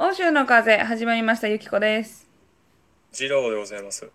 [0.00, 2.30] 欧州の風始まりましたゆきこです。
[3.10, 4.08] ジローでございます。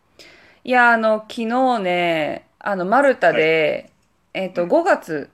[0.63, 3.91] いやあの昨日ねあのマルタで、
[4.33, 5.29] えっ、と5月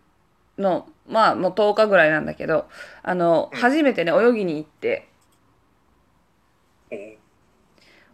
[0.57, 2.67] のまあもう10日ぐらいなんだけど
[3.03, 3.59] あの、うん。
[3.59, 5.07] 初めてね泳ぎに行って。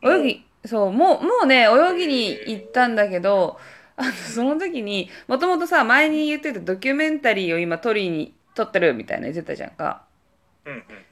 [0.04, 3.58] お泳ぎそうもうもうね泳ぎに行ったんだけど
[3.96, 10.04] あのその時にもともとさ前に言ってたドキュメンタリーを今撮りに撮ってるみたいな言ってたじゃんか。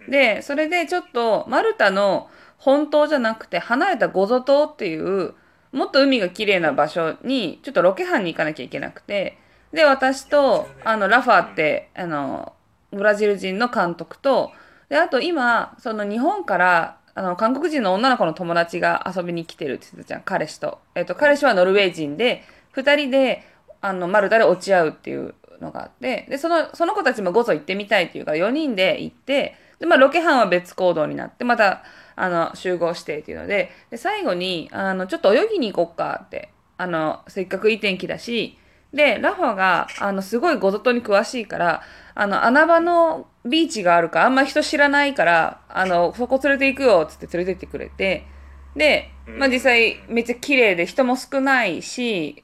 [0.09, 5.33] でそれでちょっとマルタの本島じゃなくて離れたゴゾ島っていう
[5.71, 9.37] もっと海が綺麗な場所にちょっとロケハンに行かなきゃいけなくて
[9.71, 12.53] で私とあのラファーってあの
[12.91, 14.51] ブラジル人の監督と
[14.89, 22.43] であと今その日本からあの韓国人の女の子の友達が遊びに来てるって言ってたじゃん彼氏と、えっと彼氏はノルウェー人で
[22.75, 23.43] 2人で
[23.81, 31.83] あのマルタで落ち合うっていうのがあってでそのその子たちもゴゾ行ってみたいっていうから4人で行ってで、まあ、ロケハンは別行動になってまた
[32.15, 38.57] あの集合してっていうのでで最後にあのちょっと泳ぎに行こっかってあのせっかくいい天気だし
[38.93, 41.81] でラファがあのすごいゴゾ島に詳しいから
[42.13, 48.27] あの穴場のビーチがあるからあんま人知らないからあのそこ連れて行くよっつって連れてってくれて
[48.75, 52.43] で、まあ、実際めっちゃ綺麗で人も少ないし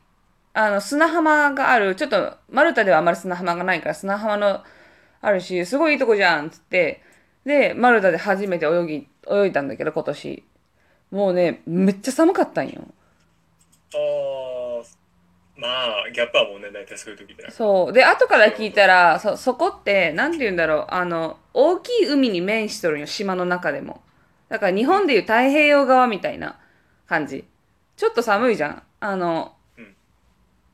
[0.53, 1.95] あの砂浜がある。
[1.95, 4.63] ちょっとマルタではあまり砂浜がないから砂浜の
[5.21, 7.01] あるしすごいいいとこじゃんっつって。
[7.45, 10.43] でマルタで初めて泳ぎ泳いだんだけど今年。
[11.11, 12.83] もうねめっちゃ寒かったんよ。
[13.93, 13.97] あ
[14.81, 14.83] あ、
[15.55, 15.67] ま
[16.03, 17.49] あ、ギャップはもうね、大体そういう時で。
[17.49, 17.93] そう。
[17.93, 20.85] で後から聞いたらそそこって何て言うんだろう。
[20.89, 24.01] あの大きい海に面しとるんよ島の中でも。
[24.49, 26.59] だから日本でいう太平洋側みたいな
[27.07, 27.45] 感じ。
[27.97, 28.83] ちょっと寒いじゃん。
[28.99, 29.58] あの、うん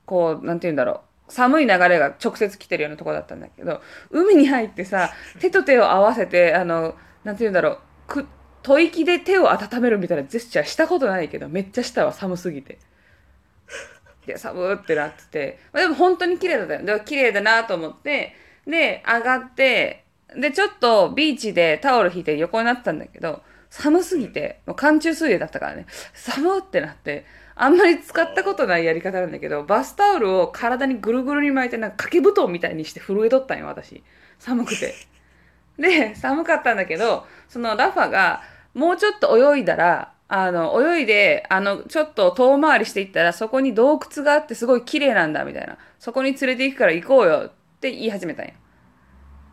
[0.06, 1.00] こうなんて言うんだろう。
[1.28, 5.12] 寒い流れが直接来てるようなとこだったんだけど海に入ってさ
[5.42, 7.80] 手と手を合わせてあのなんて言うんだろう。
[8.08, 8.28] く
[8.64, 12.14] 吐息で手を温めるみたいなジェスチャーしたことないけどめっちゃしたわ。
[12.14, 12.78] 寒すぎて。
[14.26, 16.84] で寒ーってなってて、まあ、でも本当に綺麗だったよ。
[16.84, 18.36] で綺麗だなと思って
[18.68, 20.04] で上がって
[20.36, 25.86] でちょっとビーチでタオル引いて横になってたんだけど寒すぎてもう寒中水泳だったからね。
[26.14, 34.04] 寒ってなってあんまり使ったことないやり方なんだけどバスタオルを体にぐるぐるに巻いてなんか掛け布団みたいにして震えとったんよ私。
[34.40, 34.94] 寒くて。
[35.80, 38.42] で寒かったんだけどそのラファが
[38.74, 45.78] もうちょっと泳いだらあの泳いであのちょっと遠回りしていったらそこに洞窟があってすごい綺麗なんだみたいな。
[46.00, 48.54] そこに連れて行くから行こうよって言い始めたんよ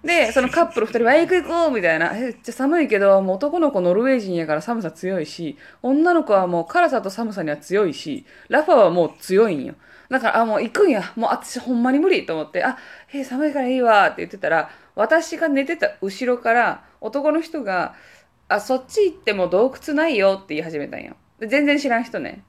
[0.04, 9.74] でそのカップル2人は「え行く行こう」みたいな「えめっちゃ寒いけどもう男の子ノルウェー人やから寒さ強いし女の子はもう辛さと寒さには強いしラファはもう強いんよ。
[10.08, 11.12] だからあもう行くんや。
[11.16, 12.76] もう私ほんまに無理と思って「あ
[13.12, 17.94] え寒いからいいわ」って言ってたら私が寝てた後ろから男の人が
[18.48, 21.16] 「あそっち行っても洞窟ないよ」って言い始めたんよ。
[21.38, 22.42] で全然知らん人ね。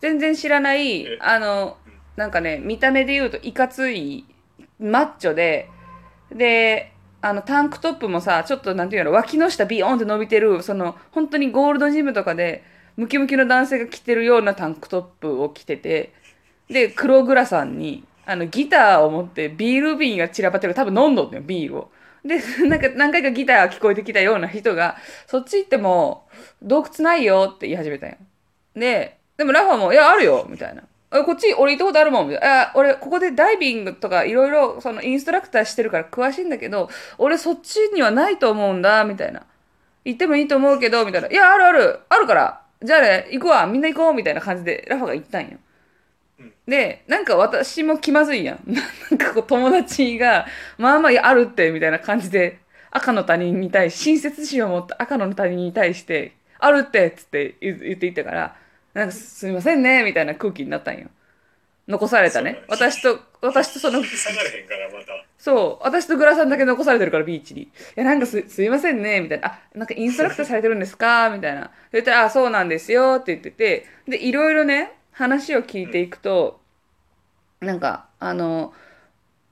[0.00, 1.18] 全然知らないえ。
[1.20, 4.24] あのうんなんかね見た目で言うといかつい
[4.78, 5.68] マッチョで
[6.32, 12.62] であのタンクトップもさちょっとなんていうの脇の下ビヨーンって伸びてるその本当にゴールドジムとかで
[12.96, 16.12] ムキムキの男性が着てるようなタンクトップを着てて
[16.68, 21.90] で黒グラサンにあのギターを持ってビール瓶が散らばってる多分飲んどんのよビールを。
[22.24, 24.96] で なんか何回かギターが聞こえてきたような人が
[25.26, 26.26] そっち行っても
[26.62, 28.16] 洞窟ないよって言い始めたんよ。
[28.74, 30.82] で、でもラファも、いや、あるよみたいな。
[31.14, 32.28] えこっち、俺行ったことあるもん。
[32.28, 32.62] みたいな。
[32.62, 39.44] あ俺、ここでダイビングとかいろいろ、そのインストラクターしてるから詳しいんだけど、俺そっちにはないと思うんだ、みたいな。
[40.04, 41.28] 行ってもいいと思うけど、みたいな。
[41.28, 42.60] いや、あるある、あるから。
[42.82, 45.58] じゃあね、行くわ、みんな行こう、みたいな感じで、ラファが行ったんよ
[46.40, 46.52] うん。
[46.66, 48.60] で、なんか私も気まずいやん。
[49.10, 50.46] なんかこう友達が、
[50.78, 52.58] まあまああるって、みたいな感じで、
[52.90, 58.56] 赤の他人に対し、親切心を持った赤の他人に対して、あるってっつって言言っていったから、
[58.94, 61.08] なんかすみませんね、みたいな空気になったんよ。
[61.86, 62.62] 残されたね。
[62.68, 64.02] 私と、私とその。
[65.36, 67.62] そう、私とグラさんだけ残されてるから、ビーチに。
[67.64, 69.48] いや、なんかす、すいませんね、みたいな。
[69.48, 71.28] あ、なんかインストラクターされてるんですか？
[71.28, 71.70] みたいな。
[71.92, 76.60] 言ったら、あ、そうなんですよ、って言ってて、で、いろいろね、話を聞いていくと、
[77.60, 78.72] なんか、あの、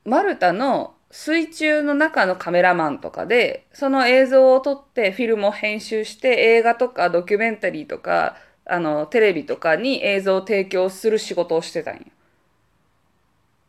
[0.06, 12.02] マルタの水中の中のカメラマンとかで、その映像を撮ってフィルムを編集して、映画とかドキュメンタリーとか、あの、テレビとかに映像を提供する仕事をしてたんよ。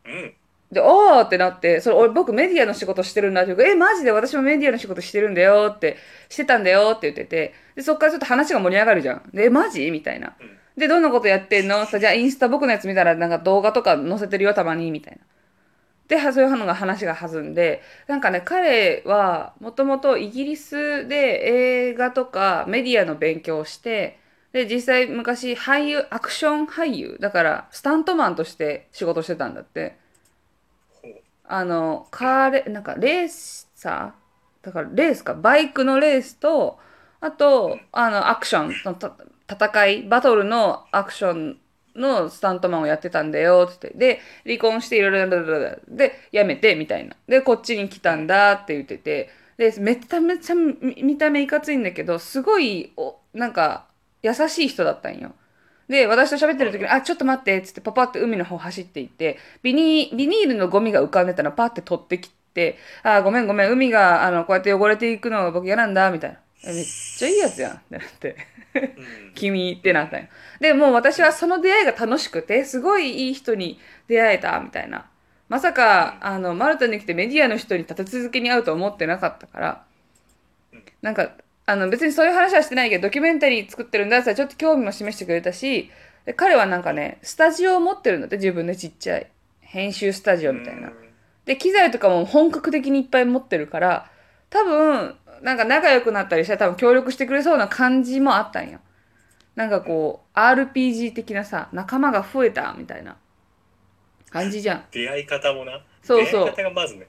[0.06, 0.34] うん。
[0.72, 5.98] で、おーってなって、それ俺僕メディアの仕事してるんだって言うえ、マジで私もメディアの仕事してるんだよって、
[6.30, 9.30] してたんだよって言ってて、で、そっからちょっと話が盛り上がるじゃん。
[9.34, 9.90] で、えマジ？
[9.92, 10.36] みたいな。
[10.40, 11.86] うんで、どんなことやってんの？
[11.86, 15.20] さじゃあインスタ僕のやつ見たらなんか動画とか載せてるよ、たまに、みたいな。
[16.08, 24.20] ではそういうのが話が弾んでなんかね彼はもともとイギリスで映画とかメディアの勉強をして
[24.54, 29.98] で実際昔俳優アクション俳優だからスタントマンとして仕事してたんだって。
[31.46, 34.66] あのカーレなんかレーサー？
[34.66, 35.34] だからレースか。
[35.34, 36.80] バイクのレースと
[37.20, 38.98] あとあのアクションの
[39.50, 41.58] 戦いバトルのアクション
[41.96, 43.90] のスタントマンをやってたんだよって。
[43.90, 47.16] ってで離婚していろいろで辞めてみたいな。
[47.28, 49.30] でこっちに来たんだって言ってて。
[49.58, 53.86] でめちゃめちゃ見た目いかついんだけどすごいおなんか
[54.24, 55.36] 優しい人だったんよ。
[55.88, 66.40] で、私と喋ってる時に、あ、ちょっと待って、つってパパって海の方走っていって、ビニビニールのゴミが浮かんでたのパって取ってきて、あ、ごめんごめん、海が、あの、こうやって汚れていくのが僕嫌なんだ、みたいな。
[66.64, 66.86] えめっ
[67.16, 68.38] ちゃいいやつやん、ってなって。
[68.98, 70.28] う ん君ってなったんよ。
[70.60, 75.10] で、もう私はその出会いが楽しくて、すごいいい人に出会えた、みたいな。
[75.50, 79.84] まさか、あの、マルタに来てメディアの人に立て続けに会うと思ってなかったから、
[81.02, 81.32] なんか、
[81.66, 85.90] あの、別にそういう話はしてないけど、ドキュメンタリー作ってるんだってちょっと興味も示してくれたし、
[86.26, 89.28] で彼はなんかね、スタジオを持ってるんだって、自分でちっちゃい。
[89.62, 90.92] 編集スタジオみたいな。
[91.46, 94.12] で、機材とかも本格的にいっぱい持ってるから、
[94.50, 98.80] 多分、なんか仲良くなったりしたら多分協力してくれそうな感じもあったんよ。
[99.56, 103.18] なんかこう、RPG 的なさ、仲間が増えたみたいな
[104.30, 104.86] 感じじゃん。
[104.92, 107.08] 出会い方もなそうそう出会い方がまずね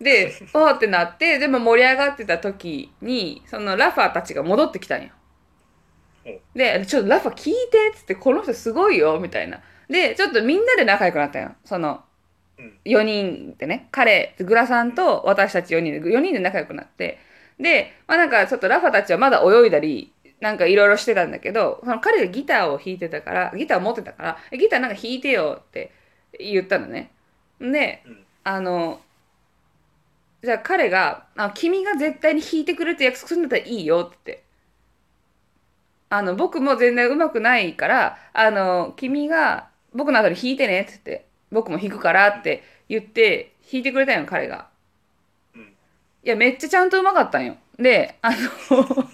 [0.00, 5.10] で、おーってなって、でも盛り上がってた時に、そのラファーたちが戻ってきたんよ。
[6.54, 9.60] で、ちょっとラファー聞いてっつって、この人すごいよみたいな。
[9.88, 11.54] で、ちょっとみんなで仲良くなったんよ。
[11.64, 12.02] その、
[12.58, 17.18] うん4人でね、彼、グラさんと私たち4人で、4人で仲良くなって、
[17.60, 25.92] で、まあなんかちょっとラファたちはまだ泳いだり、なんかいろいろしてたんだけど、その彼がギターを弾いてたから、ギターを持ってたから、えギターなんか弾いてよって
[26.38, 27.12] 言ったのね。
[27.60, 29.00] で、うんあの、
[30.46, 34.44] じゃあ彼が、あ君が絶対に弾いてくれって約束するんだったらいいよって。
[36.08, 44.68] あの、僕も全然上手くないから、あの、君が僕の後に弾いてねって言って、僕も弾くからって言って、弾いてくれたんよ、彼が。
[45.54, 45.62] うん
[46.24, 47.56] いや、めっちゃちゃんと上手かったんよ。
[47.78, 48.36] で、あの、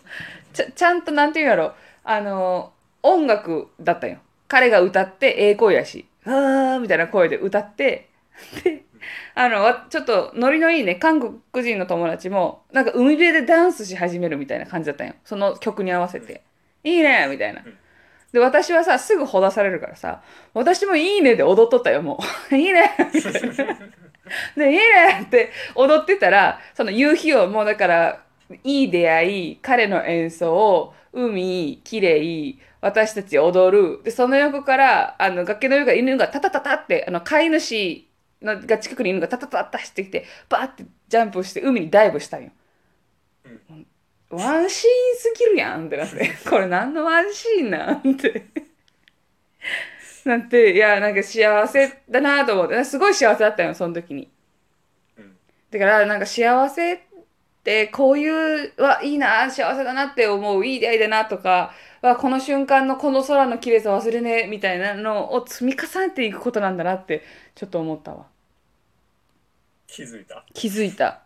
[0.52, 1.74] ちゃちゃんとなんていうんやろ、
[2.04, 4.18] あの、音楽だったんよ。
[4.48, 8.10] 彼が歌って、ええ声やし、あーみたいな声で歌って、
[8.64, 8.84] で、
[9.34, 15.14] あの、わちょっとノリのいいね、韓国人の友達も、なんか海辺でダンスし始めるみたいな感じだったんよ。
[15.24, 16.42] その曲に合わせて。
[16.84, 17.74] いいねみたいなうん。
[18.32, 20.22] で、私はさ、すぐほだされるからさ、
[20.54, 22.18] 私もいいねで踊っとったよ、も
[22.50, 22.56] う。
[22.56, 23.40] いいねみたいな。
[24.56, 28.20] で、いいねって踊ってたら、その夕日をもうだから、
[28.64, 34.02] いい出会い、彼の演奏、海、綺麗、私たち踊る。
[34.02, 38.11] で、その横から、あの、崖の上から犬がタタタタって、あの、飼い主の
[38.42, 42.50] が近くに犬がタタタタ走ってきて、バーってジャンプして海にダイブしたんよ。
[44.32, 48.46] ワンシーンすぎるやんってなって、 これ何のワンシーンなんって。
[50.24, 54.30] なんて、いや、なんか幸せだなと思って、すごい幸せだったよ、その時に。
[55.18, 55.36] うん
[55.70, 56.98] だから、なんか幸せっ
[57.62, 67.22] て、こういう、わ、いいな、幸せだなって思う、いい出会いだなとか、わ、この瞬間のこの空の綺麗さ忘れねえ、みたいなのを積み重ねていくことなんだなって、
[67.54, 68.31] ちょっと思ったわ。
[69.92, 70.44] 気づいた？
[70.54, 71.20] 気づいた。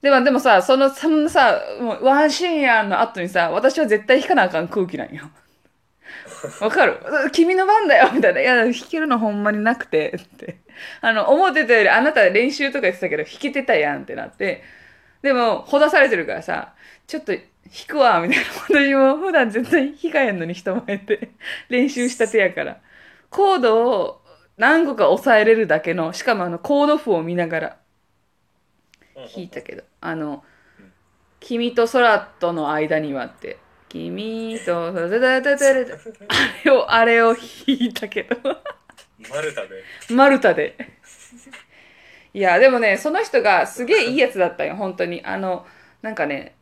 [0.00, 5.30] でも、でもさ、その、そんなさ、もうワンシーンやんの後にさ、私は絶対弾かなあかん空気なんよ。
[6.60, 6.98] わかる？
[7.32, 8.40] 君の番だよみたいな。
[8.40, 10.58] いや、弾けるのほんまになくて、って。
[11.00, 14.62] あの、思ってたより、あなた練習とか言ってたけど、弾けてたやんってなって。
[15.22, 16.74] でも、ほだされてるからさ、
[17.06, 17.42] ちょっと弾
[17.86, 18.44] くわ、みたいな。
[18.68, 21.30] 私も普段絶対弾かへんのに人前で
[21.68, 22.78] 練習したてやから。
[23.30, 24.22] コードを
[24.58, 27.76] 何個か押さえれるだけの、しかもあの、コード譜を見ながら、
[29.14, 29.82] 弾いたけど。
[30.00, 30.44] あの
[30.78, 30.92] うん
[31.40, 35.50] 「君と空との間には」って「君と空と
[36.28, 38.36] あれをあれを弾いたけど。
[39.30, 39.84] マルタで。
[40.10, 40.76] マルタで。
[42.34, 45.22] いやでもねその人がすげえいいやつだったよ本当に。
[45.24, 45.66] あの
[46.00, 46.54] なんかね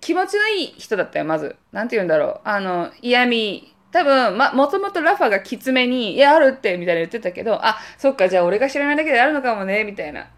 [0.00, 1.56] 気持ちのいい人だったよまず。
[1.72, 2.40] なんて言うんだろう。
[2.44, 10.28] あの嫌味多分、ま、もともとラファがきつめに、いや、あるって、みたいな言ってたけど、あ、そっか、じゃあ俺が知らないだけであるのかもね、みたいな。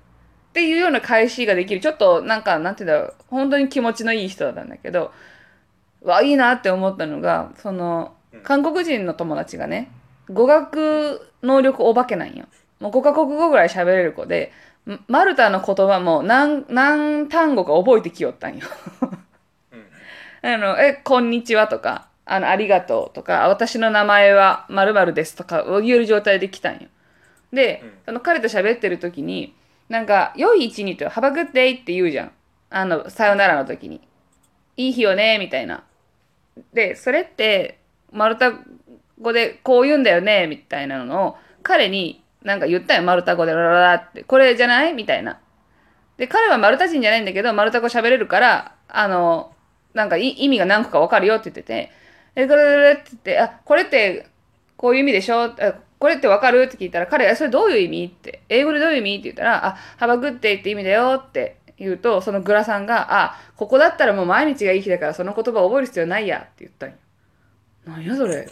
[0.50, 1.81] っていうような返しができる。
[1.81, 3.14] ちょっと、なんか、なんて言うんだろう。
[3.28, 5.12] 本当に気持ちのいい人だったんだけど、
[6.02, 9.90] わ、いいなって思ったのが、そのうん、韓国人の友達がね、
[10.31, 12.47] 語学能力お化けなんよ。
[12.81, 14.52] もう5カ国語ぐらい喋れる子で、
[14.87, 18.67] んマルタの言葉も何、何単語か覚えてきよったんよ。
[19.02, 19.88] うん
[20.40, 26.88] あの、え、こんにちはとか、あの、ありがとうとか、私の名前は〇〇ですとかを言える状態で来たんよ。
[27.52, 29.55] で、うんその彼と喋ってる時に
[29.88, 32.33] なんか「良い一日と「Have a good day」って言うじゃん。
[32.71, 34.00] あのさよならの時に
[34.76, 35.85] 「いい日よね」みたいな。
[36.73, 37.78] でそれって
[38.12, 38.52] マルタ
[39.21, 44.23] 語でこう言うんだよねみたいなのを彼になんか言ったよマルタ語でラララって。
[44.25, 44.92] これじゃない？
[44.92, 45.38] みたいな。
[46.18, 49.54] で彼はマルタ人じゃないんだけどマルタ語喋れるからあの
[49.95, 51.90] なんか意味が何個か分かるよって言ってて
[52.35, 54.26] 「えこれ」って言って「あこれって
[54.76, 55.54] こういう意味でしょ?」
[55.99, 56.62] これって分かる？
[56.62, 66.97] って聞いたら彼が「それどういう意味?」って「英語でどういう意味?」って言ったら「あハバグッデイって意味だよ」って言うとそのグラさんが「あここだったらもう毎日がいい日だからその言葉覚える必要ないや」って言ったんよ。
[67.87, 68.50] なんやそれって。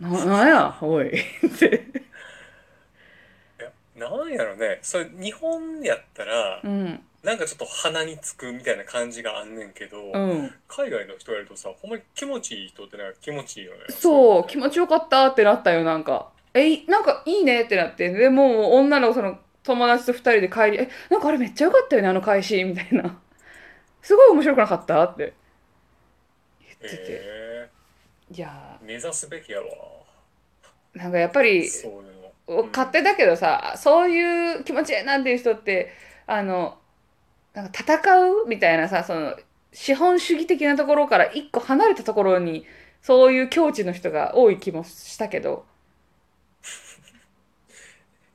[0.00, 0.78] ななんや？
[0.80, 1.84] おいって。
[3.96, 7.02] なんやろねそれ日本やったらうん。
[7.24, 10.54] なんかちょっと鼻につくみたいな感じがあんねんけど、うん。
[10.68, 16.30] 海外の人やるとさほんまに気持ちいい人ってなんか気持ちいいよねそう、気持ちよかったってなったよ、なんか。
[16.58, 18.10] え、いなんかいいねってなって。
[18.10, 23.20] でもう女のその友達と二人で帰り、え、なんかあれめっちゃよかったよね、あの返し、みたいな。
[24.02, 25.02] すごい面白くなかった？
[25.04, 25.34] って。
[26.60, 27.12] 言ってて。
[27.12, 27.68] へ
[28.30, 31.88] いやえ目指すべきやわーなんかやっぱり、そ
[32.46, 32.66] うん。
[32.68, 35.92] 勝手だけどさ、そういう気持ちなんていう人って、
[36.26, 36.78] あの、
[37.54, 39.36] なんか戦うみたいなさ、その、
[39.72, 42.66] 資本主義的なところから一個離れたところに、
[43.02, 45.66] そういう境地の人が多い気もしたけど、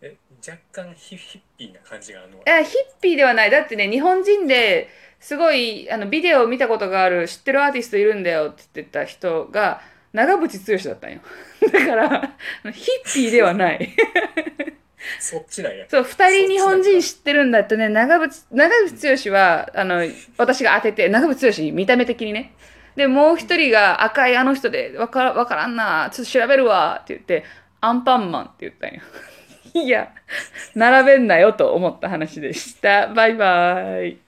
[0.01, 3.51] え若干ヒヒッピーな感じがあるのいや、ヒッピーではない。
[3.51, 9.81] だってね、日本人ですごい、あの、ビデオを見たことがある、知ってるアーティストいるんだよって言ってた人が、
[10.11, 11.21] 長渕剛だったんよ。
[11.71, 12.33] だから、
[12.73, 13.95] ヒッピーではない。
[15.19, 20.03] そっちなんやそう、二人日本人知ってるんだってね、長渕、長渕剛は、あの、
[20.37, 22.53] 私が当てて、長渕剛、見た目的にね。
[22.97, 27.45] で、もう一人が赤いあの人で、わからわからんな、ちょっと調べるわ、って言って、
[27.79, 29.01] アンパンマンって言ったんよ。
[29.73, 30.13] いや、
[30.75, 33.07] 並べんなよと思った話でした。
[33.13, 34.22] バイバイ。